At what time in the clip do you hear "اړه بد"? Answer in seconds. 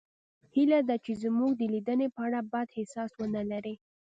2.27-2.67